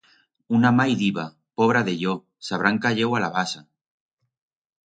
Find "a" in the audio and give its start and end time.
3.19-3.23